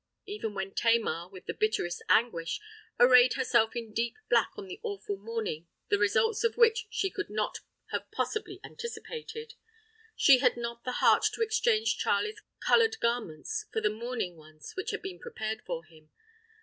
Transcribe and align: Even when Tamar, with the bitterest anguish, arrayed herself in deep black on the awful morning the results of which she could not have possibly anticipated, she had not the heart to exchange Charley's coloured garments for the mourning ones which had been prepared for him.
Even 0.25 0.55
when 0.55 0.73
Tamar, 0.73 1.27
with 1.29 1.45
the 1.45 1.53
bitterest 1.53 2.01
anguish, 2.09 2.59
arrayed 2.99 3.33
herself 3.33 3.75
in 3.75 3.93
deep 3.93 4.15
black 4.31 4.49
on 4.55 4.65
the 4.65 4.79
awful 4.81 5.15
morning 5.15 5.67
the 5.89 5.99
results 5.99 6.43
of 6.43 6.57
which 6.57 6.87
she 6.89 7.11
could 7.11 7.29
not 7.29 7.59
have 7.91 8.09
possibly 8.09 8.59
anticipated, 8.63 9.53
she 10.15 10.39
had 10.39 10.57
not 10.57 10.83
the 10.85 10.93
heart 11.03 11.25
to 11.35 11.43
exchange 11.43 11.99
Charley's 11.99 12.41
coloured 12.65 12.99
garments 12.99 13.67
for 13.71 13.79
the 13.79 13.91
mourning 13.91 14.37
ones 14.37 14.71
which 14.75 14.89
had 14.89 15.03
been 15.03 15.19
prepared 15.19 15.61
for 15.67 15.83
him. 15.85 16.09